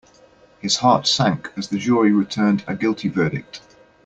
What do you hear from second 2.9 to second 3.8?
verdict.